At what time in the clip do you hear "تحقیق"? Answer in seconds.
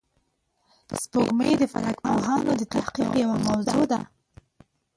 2.73-3.11